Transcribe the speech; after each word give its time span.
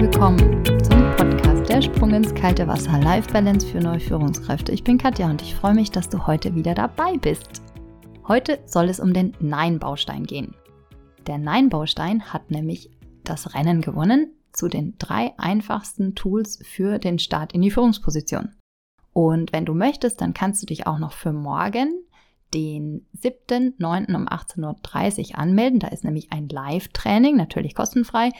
willkommen 0.00 0.64
zum 0.82 1.14
Podcast 1.14 1.68
Der 1.68 1.82
Sprung 1.82 2.14
ins 2.14 2.34
kalte 2.34 2.66
Wasser 2.66 2.98
Life 3.00 3.30
Balance 3.34 3.66
für 3.66 3.80
neue 3.80 4.00
Führungskräfte. 4.00 4.72
Ich 4.72 4.82
bin 4.82 4.96
Katja 4.96 5.28
und 5.28 5.42
ich 5.42 5.54
freue 5.54 5.74
mich, 5.74 5.90
dass 5.90 6.08
du 6.08 6.26
heute 6.26 6.54
wieder 6.54 6.74
dabei 6.74 7.18
bist. 7.18 7.60
Heute 8.26 8.60
soll 8.64 8.88
es 8.88 8.98
um 8.98 9.12
den 9.12 9.36
Nein-Baustein 9.40 10.24
gehen. 10.24 10.54
Der 11.26 11.36
Nein-Baustein 11.36 12.32
hat 12.32 12.50
nämlich 12.50 12.88
das 13.24 13.54
Rennen 13.54 13.82
gewonnen 13.82 14.32
zu 14.54 14.68
den 14.68 14.94
drei 14.96 15.34
einfachsten 15.36 16.14
Tools 16.14 16.60
für 16.64 16.98
den 16.98 17.18
Start 17.18 17.52
in 17.52 17.60
die 17.60 17.70
Führungsposition. 17.70 18.54
Und 19.12 19.52
wenn 19.52 19.66
du 19.66 19.74
möchtest, 19.74 20.22
dann 20.22 20.32
kannst 20.32 20.62
du 20.62 20.66
dich 20.66 20.86
auch 20.86 20.98
noch 20.98 21.12
für 21.12 21.34
morgen, 21.34 21.92
den 22.54 23.06
7.9. 23.22 24.16
um 24.16 24.28
18.30 24.28 25.32
Uhr 25.32 25.38
anmelden. 25.38 25.78
Da 25.78 25.88
ist 25.88 26.04
nämlich 26.04 26.32
ein 26.32 26.48
Live-Training, 26.48 27.36
natürlich 27.36 27.74
kostenfrei. 27.74 28.30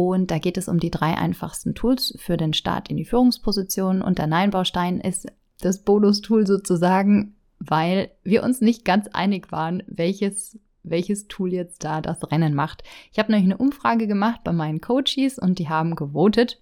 Und 0.00 0.30
da 0.30 0.38
geht 0.38 0.56
es 0.56 0.68
um 0.68 0.78
die 0.78 0.92
drei 0.92 1.18
einfachsten 1.18 1.74
Tools 1.74 2.14
für 2.20 2.36
den 2.36 2.52
Start 2.52 2.88
in 2.88 2.96
die 2.96 3.04
Führungsposition. 3.04 4.00
Und 4.00 4.18
der 4.18 4.28
Nein-Baustein 4.28 5.00
ist 5.00 5.26
das 5.60 5.82
Bonus-Tool 5.82 6.46
sozusagen, 6.46 7.34
weil 7.58 8.12
wir 8.22 8.44
uns 8.44 8.60
nicht 8.60 8.84
ganz 8.84 9.08
einig 9.08 9.50
waren, 9.50 9.82
welches, 9.88 10.56
welches 10.84 11.26
Tool 11.26 11.52
jetzt 11.52 11.82
da 11.82 12.00
das 12.00 12.30
Rennen 12.30 12.54
macht. 12.54 12.84
Ich 13.10 13.18
habe 13.18 13.32
nämlich 13.32 13.50
eine 13.50 13.58
Umfrage 13.58 14.06
gemacht 14.06 14.42
bei 14.44 14.52
meinen 14.52 14.80
Coaches 14.80 15.36
und 15.36 15.58
die 15.58 15.68
haben 15.68 15.96
gewotet. 15.96 16.60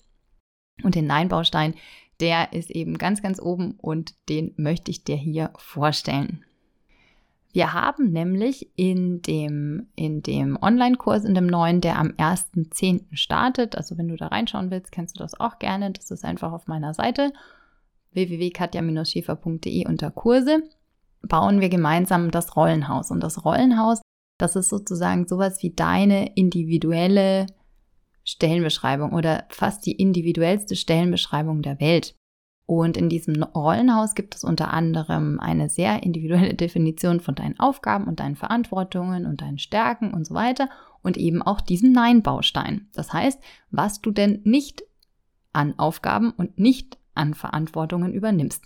Und 0.82 0.94
den 0.94 1.06
Nein-Baustein, 1.06 1.74
der 2.20 2.54
ist 2.54 2.70
eben 2.70 2.96
ganz, 2.96 3.20
ganz 3.20 3.38
oben 3.38 3.72
und 3.72 4.14
den 4.30 4.54
möchte 4.56 4.90
ich 4.90 5.04
dir 5.04 5.16
hier 5.16 5.52
vorstellen. 5.58 6.45
Wir 7.56 7.72
haben 7.72 8.12
nämlich 8.12 8.70
in 8.76 9.22
dem, 9.22 9.88
in 9.96 10.20
dem 10.20 10.58
Online-Kurs, 10.60 11.24
in 11.24 11.34
dem 11.34 11.46
neuen, 11.46 11.80
der 11.80 11.98
am 11.98 12.08
1.10. 12.08 13.16
startet, 13.16 13.78
also 13.78 13.96
wenn 13.96 14.08
du 14.08 14.16
da 14.16 14.26
reinschauen 14.26 14.70
willst, 14.70 14.92
kennst 14.92 15.16
du 15.16 15.22
das 15.22 15.40
auch 15.40 15.58
gerne. 15.58 15.90
Das 15.90 16.10
ist 16.10 16.22
einfach 16.22 16.52
auf 16.52 16.66
meiner 16.66 16.92
Seite 16.92 17.32
www.katja-schiefer.de 18.12 19.86
unter 19.88 20.10
Kurse, 20.10 20.64
bauen 21.22 21.62
wir 21.62 21.70
gemeinsam 21.70 22.30
das 22.30 22.56
Rollenhaus. 22.56 23.10
Und 23.10 23.20
das 23.20 23.42
Rollenhaus, 23.46 24.02
das 24.36 24.54
ist 24.54 24.68
sozusagen 24.68 25.26
sowas 25.26 25.62
wie 25.62 25.72
deine 25.74 26.36
individuelle 26.36 27.46
Stellenbeschreibung 28.22 29.14
oder 29.14 29.46
fast 29.48 29.86
die 29.86 29.92
individuellste 29.92 30.76
Stellenbeschreibung 30.76 31.62
der 31.62 31.80
Welt. 31.80 32.15
Und 32.66 32.96
in 32.96 33.08
diesem 33.08 33.42
Rollenhaus 33.42 34.16
gibt 34.16 34.34
es 34.34 34.42
unter 34.42 34.72
anderem 34.72 35.38
eine 35.38 35.68
sehr 35.68 36.02
individuelle 36.02 36.54
Definition 36.54 37.20
von 37.20 37.34
deinen 37.34 37.58
Aufgaben 37.60 38.04
und 38.04 38.20
deinen 38.20 38.36
Verantwortungen 38.36 39.24
und 39.24 39.40
deinen 39.40 39.58
Stärken 39.58 40.12
und 40.12 40.26
so 40.26 40.34
weiter 40.34 40.68
und 41.02 41.16
eben 41.16 41.42
auch 41.42 41.60
diesen 41.60 41.92
Nein-Baustein. 41.92 42.88
Das 42.92 43.12
heißt, 43.12 43.40
was 43.70 44.00
du 44.00 44.10
denn 44.10 44.40
nicht 44.44 44.82
an 45.52 45.78
Aufgaben 45.78 46.32
und 46.32 46.58
nicht 46.58 46.98
an 47.14 47.34
Verantwortungen 47.34 48.12
übernimmst. 48.12 48.62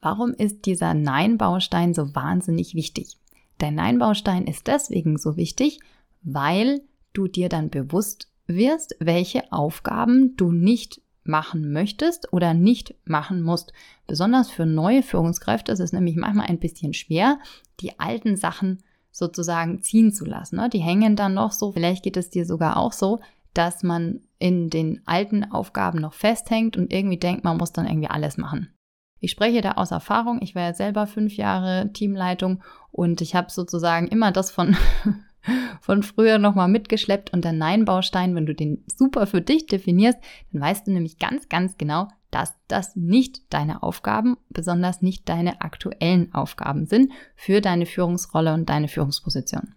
Warum 0.00 0.34
ist 0.34 0.66
dieser 0.66 0.92
Nein-Baustein 0.92 1.94
so 1.94 2.14
wahnsinnig 2.14 2.74
wichtig? 2.74 3.18
Der 3.60 3.70
Nein-Baustein 3.70 4.46
ist 4.46 4.66
deswegen 4.66 5.16
so 5.16 5.36
wichtig, 5.36 5.80
weil 6.22 6.82
du 7.14 7.28
dir 7.28 7.48
dann 7.48 7.70
bewusst 7.70 8.30
wirst, 8.46 8.94
welche 9.00 9.50
Aufgaben 9.52 10.36
du 10.36 10.52
nicht 10.52 11.00
machen 11.28 11.72
möchtest 11.72 12.32
oder 12.32 12.54
nicht 12.54 12.94
machen 13.04 13.42
musst. 13.42 13.72
Besonders 14.06 14.50
für 14.50 14.66
neue 14.66 15.02
Führungskräfte 15.02 15.72
ist 15.72 15.80
es 15.80 15.92
nämlich 15.92 16.16
manchmal 16.16 16.46
ein 16.46 16.58
bisschen 16.58 16.94
schwer, 16.94 17.38
die 17.80 17.98
alten 17.98 18.36
Sachen 18.36 18.82
sozusagen 19.10 19.82
ziehen 19.82 20.12
zu 20.12 20.24
lassen. 20.24 20.56
Ne? 20.56 20.68
Die 20.68 20.80
hängen 20.80 21.16
dann 21.16 21.34
noch 21.34 21.52
so, 21.52 21.72
vielleicht 21.72 22.02
geht 22.02 22.16
es 22.16 22.30
dir 22.30 22.44
sogar 22.44 22.76
auch 22.76 22.92
so, 22.92 23.20
dass 23.54 23.82
man 23.82 24.20
in 24.38 24.68
den 24.68 25.00
alten 25.06 25.44
Aufgaben 25.44 26.00
noch 26.00 26.12
festhängt 26.12 26.76
und 26.76 26.92
irgendwie 26.92 27.18
denkt, 27.18 27.42
man 27.42 27.56
muss 27.56 27.72
dann 27.72 27.86
irgendwie 27.86 28.10
alles 28.10 28.36
machen. 28.36 28.68
Ich 29.18 29.30
spreche 29.30 29.62
da 29.62 29.72
aus 29.72 29.90
Erfahrung. 29.90 30.40
Ich 30.42 30.54
war 30.54 30.62
ja 30.62 30.74
selber 30.74 31.06
fünf 31.06 31.36
Jahre 31.36 31.90
Teamleitung 31.92 32.62
und 32.92 33.22
ich 33.22 33.34
habe 33.34 33.50
sozusagen 33.50 34.08
immer 34.08 34.30
das 34.30 34.50
von 34.50 34.76
von 35.80 36.02
früher 36.02 36.38
nochmal 36.38 36.68
mitgeschleppt 36.68 37.32
und 37.32 37.44
der 37.44 37.52
Nein-Baustein, 37.52 38.34
wenn 38.34 38.46
du 38.46 38.54
den 38.54 38.84
super 38.86 39.26
für 39.26 39.40
dich 39.40 39.66
definierst, 39.66 40.18
dann 40.52 40.60
weißt 40.60 40.86
du 40.86 40.92
nämlich 40.92 41.18
ganz, 41.18 41.48
ganz 41.48 41.76
genau, 41.76 42.08
dass 42.30 42.54
das 42.68 42.96
nicht 42.96 43.52
deine 43.52 43.82
Aufgaben, 43.82 44.36
besonders 44.50 45.00
nicht 45.00 45.28
deine 45.28 45.60
aktuellen 45.62 46.34
Aufgaben 46.34 46.86
sind 46.86 47.12
für 47.34 47.60
deine 47.60 47.86
Führungsrolle 47.86 48.52
und 48.52 48.68
deine 48.68 48.88
Führungsposition. 48.88 49.74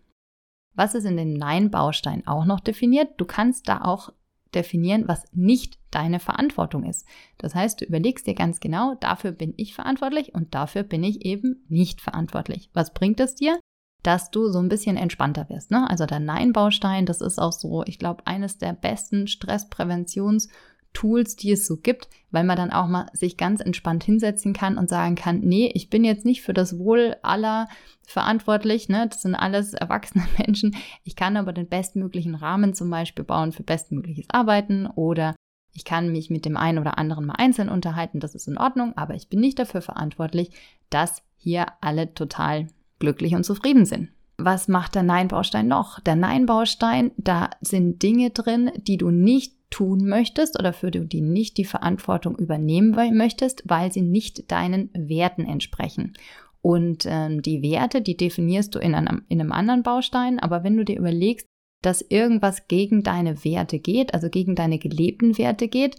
Was 0.73 0.95
ist 0.95 1.05
in 1.05 1.17
dem 1.17 1.33
Nein-Baustein 1.33 2.25
auch 2.27 2.45
noch 2.45 2.59
definiert? 2.59 3.09
Du 3.17 3.25
kannst 3.25 3.67
da 3.67 3.81
auch 3.81 4.13
definieren, 4.55 5.07
was 5.07 5.25
nicht 5.33 5.79
deine 5.91 6.19
Verantwortung 6.19 6.83
ist. 6.83 7.05
Das 7.37 7.55
heißt, 7.55 7.81
du 7.81 7.85
überlegst 7.85 8.27
dir 8.27 8.35
ganz 8.35 8.59
genau, 8.59 8.95
dafür 8.99 9.31
bin 9.31 9.53
ich 9.57 9.73
verantwortlich 9.73 10.33
und 10.33 10.55
dafür 10.55 10.83
bin 10.83 11.03
ich 11.03 11.25
eben 11.25 11.65
nicht 11.67 12.01
verantwortlich. 12.01 12.69
Was 12.73 12.93
bringt 12.93 13.19
es 13.19 13.35
dir? 13.35 13.59
Dass 14.03 14.31
du 14.31 14.49
so 14.49 14.59
ein 14.59 14.69
bisschen 14.69 14.97
entspannter 14.97 15.49
wirst. 15.49 15.71
Ne? 15.71 15.89
Also 15.89 16.05
der 16.05 16.19
Nein-Baustein, 16.19 17.05
das 17.05 17.21
ist 17.21 17.39
auch 17.39 17.51
so, 17.51 17.83
ich 17.85 17.99
glaube, 17.99 18.25
eines 18.25 18.57
der 18.57 18.73
besten 18.73 19.27
Stresspräventionstools, 19.27 21.35
die 21.35 21.51
es 21.51 21.67
so 21.67 21.77
gibt, 21.77 22.07
weil 22.31 22.43
man 22.43 22.57
dann 22.57 22.71
auch 22.71 22.87
mal 22.87 23.07
sich 23.13 23.35
ganz 23.35 23.59
entspannt 23.59 24.03
hinsetzen 24.03 24.53
kann 24.53 24.77
und 24.77 24.89
sagen 24.89 25.15
kann, 25.15 25.41
nee, 25.41 25.71
ich 25.73 25.89
bin 25.89 26.03
jetzt 26.03 26.25
nicht 26.25 26.41
für 26.41 26.53
das 26.53 26.79
Wohl 26.79 27.17
aller 27.23 27.67
verantwortlich, 28.07 28.87
ne? 28.87 29.07
das 29.09 29.21
sind 29.21 29.35
alles 29.35 29.73
erwachsene 29.73 30.25
Menschen. 30.37 30.75
Ich 31.03 31.15
kann 31.15 31.35
aber 31.35 31.51
den 31.51 31.67
bestmöglichen 31.67 32.35
Rahmen 32.35 32.73
zum 32.73 32.89
Beispiel 32.89 33.25
bauen 33.25 33.51
für 33.51 33.63
bestmögliches 33.63 34.29
Arbeiten 34.29 34.87
oder 34.87 35.35
ich 35.73 35.85
kann 35.85 36.11
mich 36.11 36.29
mit 36.29 36.45
dem 36.45 36.57
einen 36.57 36.79
oder 36.79 36.97
anderen 36.97 37.25
mal 37.25 37.35
einzeln 37.37 37.69
unterhalten, 37.69 38.19
das 38.19 38.33
ist 38.33 38.47
in 38.47 38.57
Ordnung, 38.57 38.97
aber 38.97 39.13
ich 39.13 39.29
bin 39.29 39.39
nicht 39.39 39.59
dafür 39.59 39.81
verantwortlich, 39.81 40.49
dass 40.89 41.21
hier 41.37 41.67
alle 41.79 42.13
total 42.13 42.67
glücklich 42.99 43.35
und 43.35 43.43
zufrieden 43.43 43.85
sind. 43.85 44.09
Was 44.37 44.67
macht 44.67 44.95
der 44.95 45.03
Nein-Baustein 45.03 45.67
noch? 45.67 45.99
Der 45.99 46.15
Nein-Baustein, 46.15 47.11
da 47.17 47.49
sind 47.61 48.01
Dinge 48.01 48.29
drin, 48.29 48.71
die 48.77 48.97
du 48.97 49.09
nicht 49.09 49.53
tun 49.69 50.07
möchtest 50.07 50.57
oder 50.57 50.73
für 50.73 50.91
die 50.91 51.07
du 51.07 51.21
nicht 51.21 51.57
die 51.57 51.65
Verantwortung 51.65 52.37
übernehmen 52.37 52.95
möchtest, 53.15 53.63
weil 53.65 53.91
sie 53.91 54.01
nicht 54.01 54.51
deinen 54.51 54.89
Werten 54.93 55.45
entsprechen. 55.45 56.13
Und 56.61 57.05
ähm, 57.05 57.41
die 57.41 57.61
Werte, 57.61 58.01
die 58.01 58.17
definierst 58.17 58.75
du 58.75 58.79
in 58.79 58.95
einem, 58.95 59.23
in 59.29 59.39
einem 59.39 59.51
anderen 59.51 59.83
Baustein, 59.83 60.39
aber 60.39 60.63
wenn 60.63 60.75
du 60.75 60.83
dir 60.83 60.97
überlegst, 60.97 61.45
dass 61.81 62.01
irgendwas 62.01 62.67
gegen 62.67 63.03
deine 63.03 63.45
Werte 63.45 63.79
geht, 63.79 64.13
also 64.13 64.29
gegen 64.29 64.55
deine 64.55 64.79
gelebten 64.79 65.37
Werte 65.37 65.69
geht, 65.69 65.97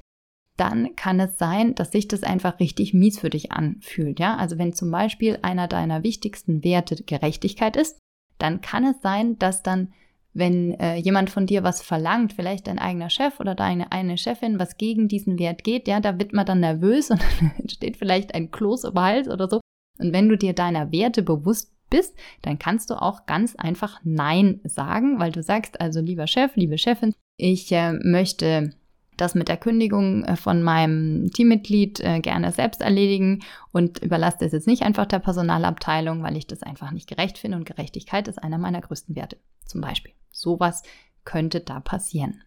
dann 0.60 0.94
kann 0.94 1.18
es 1.20 1.38
sein, 1.38 1.74
dass 1.74 1.90
sich 1.90 2.06
das 2.06 2.22
einfach 2.22 2.60
richtig 2.60 2.92
mies 2.92 3.18
für 3.18 3.30
dich 3.30 3.50
anfühlt. 3.50 4.20
Ja, 4.20 4.36
also 4.36 4.58
wenn 4.58 4.74
zum 4.74 4.90
Beispiel 4.90 5.38
einer 5.40 5.68
deiner 5.68 6.02
wichtigsten 6.02 6.62
Werte 6.62 7.02
Gerechtigkeit 7.02 7.76
ist, 7.76 7.98
dann 8.36 8.60
kann 8.60 8.84
es 8.84 9.00
sein, 9.00 9.38
dass 9.38 9.62
dann, 9.62 9.92
wenn 10.34 10.74
äh, 10.74 10.96
jemand 10.96 11.30
von 11.30 11.46
dir 11.46 11.62
was 11.62 11.80
verlangt, 11.80 12.34
vielleicht 12.34 12.66
dein 12.66 12.78
eigener 12.78 13.08
Chef 13.08 13.40
oder 13.40 13.54
deine 13.54 13.90
eine 13.90 14.18
Chefin, 14.18 14.58
was 14.58 14.76
gegen 14.76 15.08
diesen 15.08 15.38
Wert 15.38 15.64
geht, 15.64 15.88
ja, 15.88 15.98
da 15.98 16.18
wird 16.18 16.34
man 16.34 16.44
dann 16.44 16.60
nervös 16.60 17.10
und 17.10 17.22
dann 17.40 17.52
entsteht 17.58 17.96
vielleicht 17.96 18.34
ein 18.34 18.50
Kloß 18.50 18.84
über 18.84 19.02
Hals 19.02 19.28
oder 19.28 19.48
so. 19.48 19.60
Und 19.98 20.12
wenn 20.12 20.28
du 20.28 20.36
dir 20.36 20.52
deiner 20.52 20.92
Werte 20.92 21.22
bewusst 21.22 21.72
bist, 21.88 22.14
dann 22.42 22.58
kannst 22.58 22.90
du 22.90 23.00
auch 23.00 23.24
ganz 23.24 23.56
einfach 23.56 23.98
Nein 24.04 24.60
sagen, 24.64 25.18
weil 25.18 25.32
du 25.32 25.42
sagst 25.42 25.80
also, 25.80 26.00
lieber 26.00 26.26
Chef, 26.26 26.54
liebe 26.54 26.76
Chefin, 26.76 27.14
ich 27.38 27.72
äh, 27.72 27.92
möchte 27.92 28.74
das 29.20 29.34
mit 29.34 29.48
der 29.48 29.56
Kündigung 29.56 30.24
äh, 30.24 30.36
von 30.36 30.62
meinem 30.62 31.30
Teammitglied 31.30 32.00
äh, 32.00 32.20
gerne 32.20 32.52
selbst 32.52 32.80
erledigen 32.80 33.42
und 33.72 33.98
überlasse 33.98 34.38
das 34.40 34.52
jetzt 34.52 34.66
nicht 34.66 34.82
einfach 34.82 35.06
der 35.06 35.18
Personalabteilung, 35.18 36.22
weil 36.22 36.36
ich 36.36 36.46
das 36.46 36.62
einfach 36.62 36.90
nicht 36.90 37.08
gerecht 37.08 37.38
finde 37.38 37.56
und 37.56 37.66
Gerechtigkeit 37.66 38.28
ist 38.28 38.42
einer 38.42 38.58
meiner 38.58 38.80
größten 38.80 39.16
Werte. 39.16 39.36
Zum 39.64 39.80
Beispiel. 39.80 40.12
Sowas 40.30 40.82
könnte 41.24 41.60
da 41.60 41.80
passieren. 41.80 42.42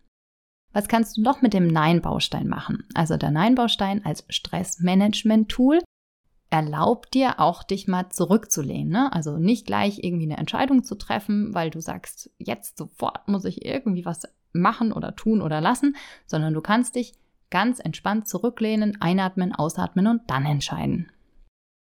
Was 0.74 0.88
kannst 0.88 1.18
du 1.18 1.22
noch 1.22 1.42
mit 1.42 1.54
dem 1.54 1.68
Nein-Baustein 1.68 2.48
machen? 2.48 2.84
Also 2.96 3.16
der 3.16 3.32
Nein-Baustein 3.32 4.04
als 4.04 4.26
Stressmanagement-Tool 4.30 5.80
erlaubt 6.50 7.14
dir 7.14 7.40
auch, 7.40 7.64
dich 7.64 7.88
mal 7.88 8.10
zurückzulehnen. 8.10 8.90
Ne? 8.92 9.14
Also 9.14 9.38
nicht 9.38 9.66
gleich 9.66 10.04
irgendwie 10.04 10.26
eine 10.26 10.38
Entscheidung 10.38 10.84
zu 10.84 10.96
treffen, 10.96 11.54
weil 11.54 11.70
du 11.70 11.80
sagst, 11.80 12.32
jetzt 12.38 12.78
sofort 12.78 13.28
muss 13.28 13.46
ich 13.46 13.66
irgendwie 13.66 14.06
was 14.06 14.24
machen 14.54 14.94
oder 14.94 15.16
tun 15.16 15.42
oder 15.42 15.62
lassen, 15.62 15.96
sondern 16.26 16.54
du 16.54 16.62
kannst 16.62 16.96
dich 16.96 17.14
ganz 17.50 17.80
entspannt 17.80 18.28
zurücklehnen, 18.28 19.00
einatmen, 19.02 19.54
ausatmen 19.54 20.08
und 20.08 20.22
dann 20.28 20.46
entscheiden. 20.46 21.12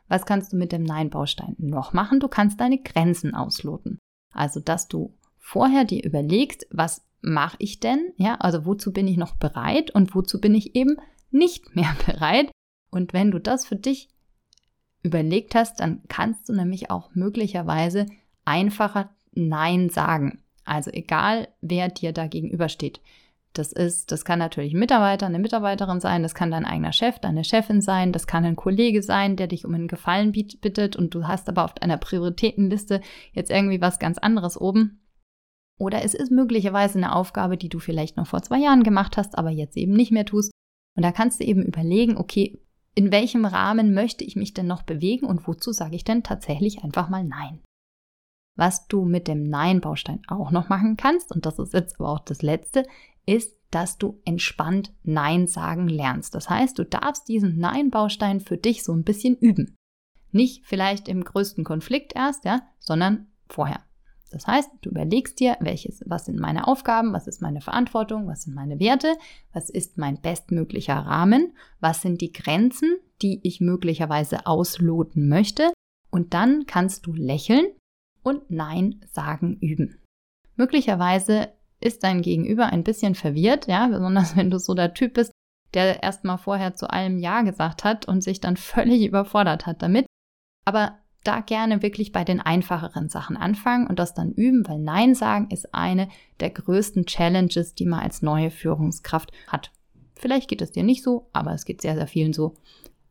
Was 0.07 0.25
kannst 0.25 0.53
du 0.53 0.57
mit 0.57 0.71
dem 0.71 0.83
Nein-Baustein 0.83 1.55
noch 1.57 1.93
machen? 1.93 2.19
Du 2.19 2.27
kannst 2.27 2.59
deine 2.59 2.77
Grenzen 2.77 3.33
ausloten. 3.33 3.99
Also, 4.33 4.59
dass 4.59 4.87
du 4.87 5.17
vorher 5.39 5.83
dir 5.83 6.03
überlegst, 6.03 6.67
was 6.71 7.05
mache 7.21 7.57
ich 7.59 7.79
denn? 7.79 8.13
Ja, 8.17 8.35
also 8.35 8.65
wozu 8.65 8.93
bin 8.93 9.07
ich 9.07 9.17
noch 9.17 9.35
bereit 9.35 9.91
und 9.91 10.13
wozu 10.15 10.39
bin 10.39 10.55
ich 10.55 10.75
eben 10.75 10.97
nicht 11.31 11.75
mehr 11.75 11.95
bereit? 12.05 12.51
Und 12.89 13.13
wenn 13.13 13.31
du 13.31 13.39
das 13.39 13.65
für 13.65 13.75
dich 13.75 14.09
überlegt 15.03 15.55
hast, 15.55 15.79
dann 15.79 16.03
kannst 16.07 16.47
du 16.49 16.53
nämlich 16.53 16.89
auch 16.89 17.13
möglicherweise 17.15 18.05
einfacher 18.45 19.09
Nein 19.31 19.89
sagen. 19.89 20.43
Also 20.67 20.91
egal, 20.91 21.47
wer 21.61 21.89
dir 21.89 22.11
da 22.11 22.27
gegenübersteht. 22.27 23.01
Das 23.53 23.71
ist, 23.71 24.11
das 24.11 24.23
kann 24.23 24.39
natürlich 24.39 24.73
ein 24.73 24.79
Mitarbeiter, 24.79 25.25
eine 25.25 25.39
Mitarbeiterin 25.39 25.99
sein, 25.99 26.21
das 26.21 26.35
kann 26.35 26.51
dein 26.51 26.65
eigener 26.65 26.91
Chef, 26.91 27.17
deine 27.17 27.43
Chefin 27.43 27.81
sein, 27.81 28.11
das 28.11 28.27
kann 28.27 28.45
ein 28.45 28.55
Kollege 28.55 29.01
sein, 29.01 29.35
der 29.35 29.47
dich 29.47 29.65
um 29.65 29.73
einen 29.73 29.87
Gefallen 29.87 30.31
bittet 30.31 30.95
und 30.95 31.15
du 31.15 31.27
hast 31.27 31.49
aber 31.49 31.65
auf 31.65 31.73
deiner 31.73 31.97
Prioritätenliste 31.97 33.01
jetzt 33.33 33.49
irgendwie 33.49 33.81
was 33.81 33.97
ganz 33.97 34.19
anderes 34.19 34.59
oben. 34.59 35.01
Oder 35.79 36.03
es 36.03 36.13
ist 36.13 36.31
möglicherweise 36.31 36.97
eine 36.97 37.15
Aufgabe, 37.15 37.57
die 37.57 37.69
du 37.69 37.79
vielleicht 37.79 38.17
noch 38.17 38.27
vor 38.27 38.43
zwei 38.43 38.59
Jahren 38.59 38.83
gemacht 38.83 39.17
hast, 39.17 39.37
aber 39.37 39.49
jetzt 39.49 39.77
eben 39.77 39.93
nicht 39.93 40.11
mehr 40.11 40.25
tust. 40.25 40.51
Und 40.95 41.03
da 41.03 41.11
kannst 41.11 41.39
du 41.39 41.45
eben 41.45 41.63
überlegen, 41.63 42.17
okay, 42.17 42.59
in 42.95 43.11
welchem 43.11 43.45
Rahmen 43.45 43.93
möchte 43.93 44.23
ich 44.23 44.35
mich 44.35 44.53
denn 44.53 44.65
noch 44.65 44.81
bewegen 44.81 45.27
und 45.27 45.47
wozu 45.47 45.71
sage 45.71 45.95
ich 45.95 46.03
denn 46.03 46.23
tatsächlich 46.23 46.83
einfach 46.83 47.09
mal 47.09 47.23
Nein? 47.23 47.61
Was 48.57 48.87
du 48.87 49.05
mit 49.05 49.27
dem 49.27 49.43
Nein-Baustein 49.43 50.21
auch 50.27 50.51
noch 50.51 50.67
machen 50.67 50.97
kannst, 50.97 51.31
und 51.31 51.45
das 51.45 51.59
ist 51.59 51.73
jetzt 51.73 51.99
aber 51.99 52.09
auch 52.09 52.19
das 52.19 52.41
Letzte, 52.41 52.85
ist, 53.25 53.55
dass 53.71 53.97
du 53.97 54.19
entspannt 54.25 54.93
Nein 55.03 55.47
sagen 55.47 55.87
lernst. 55.87 56.35
Das 56.35 56.49
heißt, 56.49 56.77
du 56.79 56.83
darfst 56.83 57.27
diesen 57.27 57.57
Nein-Baustein 57.57 58.39
für 58.39 58.57
dich 58.57 58.83
so 58.83 58.93
ein 58.93 59.03
bisschen 59.03 59.35
üben. 59.37 59.75
Nicht 60.31 60.65
vielleicht 60.65 61.07
im 61.07 61.23
größten 61.23 61.63
Konflikt 61.63 62.13
erst, 62.15 62.45
ja, 62.45 62.61
sondern 62.79 63.27
vorher. 63.47 63.81
Das 64.31 64.45
heißt, 64.45 64.69
du 64.81 64.89
überlegst 64.89 65.39
dir, 65.39 65.55
welches, 65.61 66.03
was 66.05 66.25
sind 66.25 66.39
meine 66.39 66.67
Aufgaben, 66.67 67.13
was 67.13 67.27
ist 67.27 67.41
meine 67.41 67.61
Verantwortung, 67.61 68.27
was 68.27 68.43
sind 68.43 68.55
meine 68.55 68.79
Werte, 68.79 69.15
was 69.53 69.69
ist 69.69 69.97
mein 69.97 70.19
bestmöglicher 70.19 70.97
Rahmen, 70.97 71.53
was 71.79 72.01
sind 72.01 72.19
die 72.19 72.33
Grenzen, 72.33 72.97
die 73.21 73.39
ich 73.43 73.61
möglicherweise 73.61 74.45
ausloten 74.45 75.29
möchte. 75.29 75.71
Und 76.09 76.33
dann 76.33 76.65
kannst 76.65 77.05
du 77.05 77.13
lächeln 77.13 77.67
und 78.27 78.51
Nein 78.51 78.99
sagen 79.09 79.57
üben. 79.61 80.01
Möglicherweise 80.57 81.49
ist 81.79 82.03
dein 82.03 82.21
Gegenüber 82.21 82.65
ein 82.65 82.83
bisschen 82.83 83.15
verwirrt, 83.15 83.67
ja, 83.67 83.87
besonders 83.87 84.35
wenn 84.35 84.51
du 84.51 84.59
so 84.59 84.73
der 84.73 84.93
Typ 84.93 85.13
bist, 85.13 85.31
der 85.73 86.03
erstmal 86.03 86.37
vorher 86.37 86.75
zu 86.75 86.89
allem 86.89 87.19
Ja 87.19 87.41
gesagt 87.41 87.83
hat 87.83 88.07
und 88.07 88.21
sich 88.21 88.41
dann 88.41 88.57
völlig 88.57 89.05
überfordert 89.05 89.65
hat 89.65 89.81
damit. 89.81 90.05
Aber 90.65 90.97
da 91.23 91.39
gerne 91.39 91.81
wirklich 91.81 92.11
bei 92.11 92.23
den 92.23 92.41
einfacheren 92.41 93.09
Sachen 93.09 93.37
anfangen 93.37 93.87
und 93.87 93.99
das 93.99 94.13
dann 94.13 94.31
üben, 94.31 94.67
weil 94.67 94.79
Nein 94.79 95.15
sagen 95.15 95.49
ist 95.49 95.73
eine 95.73 96.09
der 96.39 96.49
größten 96.49 97.05
Challenges, 97.05 97.75
die 97.75 97.85
man 97.85 97.99
als 98.01 98.21
neue 98.21 98.51
Führungskraft 98.51 99.31
hat. 99.47 99.71
Vielleicht 100.15 100.49
geht 100.49 100.61
es 100.61 100.71
dir 100.71 100.83
nicht 100.83 101.03
so, 101.03 101.29
aber 101.31 101.53
es 101.53 101.65
geht 101.65 101.81
sehr, 101.81 101.95
sehr 101.95 102.07
vielen 102.07 102.33
so. 102.33 102.55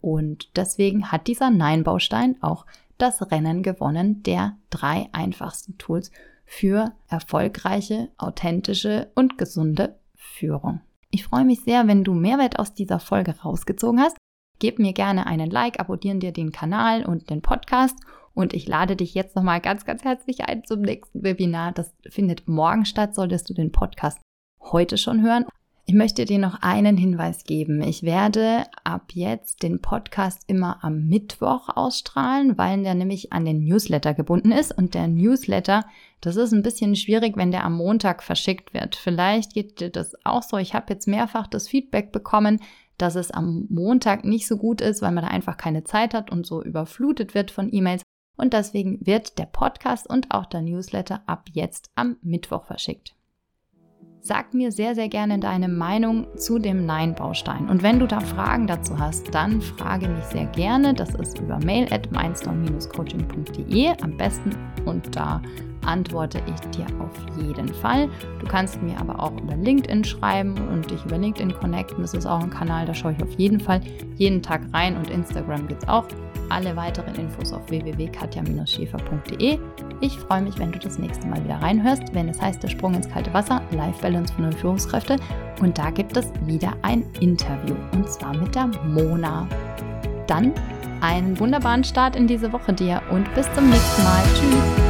Und 0.06 0.56
deswegen 0.56 1.10
hat 1.10 1.26
dieser 1.26 1.50
Nein-Baustein 1.50 2.40
auch 2.40 2.64
das 2.96 3.28
Rennen 3.32 3.64
gewonnen 3.64 4.22
der 4.22 4.56
drei 4.70 5.08
einfachsten 5.10 5.78
Tools 5.78 6.12
für 6.44 6.92
erfolgreiche, 7.08 8.10
authentische 8.16 9.10
und 9.16 9.36
gesunde 9.36 9.98
Führung. 10.14 10.80
Ich 11.10 11.24
freue 11.24 11.44
mich 11.44 11.62
sehr, 11.62 11.88
wenn 11.88 12.04
du 12.04 12.14
Mehrwert 12.14 12.60
aus 12.60 12.72
dieser 12.72 13.00
Folge 13.00 13.34
rausgezogen 13.40 13.98
hast. 14.00 14.16
Gib 14.60 14.78
mir 14.78 14.92
gerne 14.92 15.26
einen 15.26 15.50
Like, 15.50 15.80
abonnieren 15.80 16.20
dir 16.20 16.30
den 16.30 16.52
Kanal 16.52 17.04
und 17.04 17.28
den 17.28 17.42
Podcast 17.42 17.98
und 18.32 18.54
ich 18.54 18.68
lade 18.68 18.94
dich 18.94 19.12
jetzt 19.12 19.34
nochmal 19.34 19.60
ganz, 19.60 19.84
ganz 19.86 20.04
herzlich 20.04 20.44
ein 20.44 20.62
zum 20.62 20.82
nächsten 20.82 21.24
Webinar. 21.24 21.72
Das 21.72 21.92
findet 22.08 22.46
morgen 22.46 22.84
statt, 22.84 23.16
solltest 23.16 23.50
du 23.50 23.54
den 23.54 23.72
Podcast 23.72 24.20
heute 24.60 24.98
schon 24.98 25.22
hören. 25.22 25.46
Ich 25.88 25.94
möchte 25.94 26.24
dir 26.24 26.40
noch 26.40 26.62
einen 26.62 26.96
Hinweis 26.96 27.44
geben. 27.44 27.80
Ich 27.80 28.02
werde 28.02 28.64
ab 28.82 29.12
jetzt 29.12 29.62
den 29.62 29.80
Podcast 29.80 30.42
immer 30.48 30.82
am 30.82 31.06
Mittwoch 31.06 31.68
ausstrahlen, 31.68 32.58
weil 32.58 32.82
der 32.82 32.96
nämlich 32.96 33.32
an 33.32 33.44
den 33.44 33.62
Newsletter 33.62 34.12
gebunden 34.12 34.50
ist. 34.50 34.76
Und 34.76 34.94
der 34.94 35.06
Newsletter, 35.06 35.84
das 36.20 36.34
ist 36.34 36.52
ein 36.52 36.64
bisschen 36.64 36.96
schwierig, 36.96 37.36
wenn 37.36 37.52
der 37.52 37.64
am 37.64 37.76
Montag 37.76 38.24
verschickt 38.24 38.74
wird. 38.74 38.96
Vielleicht 38.96 39.54
geht 39.54 39.78
dir 39.78 39.90
das 39.90 40.16
auch 40.24 40.42
so. 40.42 40.56
Ich 40.56 40.74
habe 40.74 40.92
jetzt 40.92 41.06
mehrfach 41.06 41.46
das 41.46 41.68
Feedback 41.68 42.10
bekommen, 42.10 42.60
dass 42.98 43.14
es 43.14 43.30
am 43.30 43.66
Montag 43.70 44.24
nicht 44.24 44.48
so 44.48 44.56
gut 44.56 44.80
ist, 44.80 45.02
weil 45.02 45.12
man 45.12 45.22
da 45.22 45.30
einfach 45.30 45.56
keine 45.56 45.84
Zeit 45.84 46.14
hat 46.14 46.32
und 46.32 46.46
so 46.46 46.64
überflutet 46.64 47.34
wird 47.34 47.52
von 47.52 47.72
E-Mails. 47.72 48.02
Und 48.36 48.54
deswegen 48.54 49.06
wird 49.06 49.38
der 49.38 49.46
Podcast 49.46 50.10
und 50.10 50.32
auch 50.32 50.46
der 50.46 50.62
Newsletter 50.62 51.22
ab 51.26 51.44
jetzt 51.52 51.90
am 51.94 52.16
Mittwoch 52.22 52.64
verschickt. 52.64 53.15
Sag 54.26 54.54
mir 54.54 54.72
sehr, 54.72 54.96
sehr 54.96 55.08
gerne 55.08 55.38
deine 55.38 55.68
Meinung 55.68 56.26
zu 56.36 56.58
dem 56.58 56.84
Nein-Baustein. 56.84 57.68
Und 57.68 57.84
wenn 57.84 58.00
du 58.00 58.08
da 58.08 58.18
Fragen 58.18 58.66
dazu 58.66 58.98
hast, 58.98 59.32
dann 59.32 59.60
frage 59.60 60.08
mich 60.08 60.24
sehr 60.24 60.46
gerne. 60.46 60.94
Das 60.94 61.14
ist 61.14 61.38
über 61.38 61.60
mail 61.64 61.86
at 61.92 62.10
mindstorm-coaching.de 62.10 63.92
am 64.02 64.16
besten 64.16 64.50
und 64.84 65.14
da 65.14 65.40
antworte 65.86 66.40
ich 66.46 66.60
dir 66.76 66.86
auf 67.00 67.38
jeden 67.40 67.72
Fall. 67.74 68.08
Du 68.40 68.46
kannst 68.46 68.82
mir 68.82 68.98
aber 68.98 69.22
auch 69.22 69.32
über 69.40 69.56
LinkedIn 69.56 70.04
schreiben 70.04 70.54
und 70.68 70.90
dich 70.90 71.04
über 71.04 71.18
LinkedIn 71.18 71.54
connecten. 71.54 72.02
Das 72.02 72.14
ist 72.14 72.26
auch 72.26 72.42
ein 72.42 72.50
Kanal, 72.50 72.86
da 72.86 72.94
schaue 72.94 73.12
ich 73.12 73.22
auf 73.22 73.32
jeden 73.38 73.60
Fall 73.60 73.80
jeden 74.16 74.42
Tag 74.42 74.62
rein 74.72 74.96
und 74.96 75.10
Instagram 75.10 75.68
gibt 75.68 75.82
es 75.82 75.88
auch. 75.88 76.04
Alle 76.48 76.76
weiteren 76.76 77.14
Infos 77.16 77.52
auf 77.52 77.68
www.katja-schäfer.de. 77.68 79.58
Ich 80.00 80.18
freue 80.18 80.42
mich, 80.42 80.58
wenn 80.58 80.70
du 80.72 80.78
das 80.78 80.98
nächste 80.98 81.26
Mal 81.26 81.42
wieder 81.42 81.56
reinhörst, 81.56 82.14
wenn 82.14 82.28
es 82.28 82.40
heißt 82.40 82.62
der 82.62 82.68
Sprung 82.68 82.94
ins 82.94 83.08
kalte 83.08 83.32
Wasser, 83.34 83.62
Life 83.72 84.00
Balance 84.00 84.32
für 84.32 84.42
neue 84.42 84.52
Führungskräfte. 84.52 85.16
Und 85.60 85.76
da 85.76 85.90
gibt 85.90 86.16
es 86.16 86.30
wieder 86.44 86.72
ein 86.82 87.04
Interview 87.20 87.74
und 87.92 88.08
zwar 88.08 88.36
mit 88.36 88.54
der 88.54 88.68
Mona. 88.86 89.48
Dann 90.26 90.52
einen 91.00 91.38
wunderbaren 91.38 91.84
Start 91.84 92.16
in 92.16 92.26
diese 92.26 92.52
Woche 92.52 92.72
dir 92.72 93.02
und 93.10 93.32
bis 93.34 93.52
zum 93.54 93.68
nächsten 93.68 94.04
Mal. 94.04 94.22
Tschüss. 94.34 94.85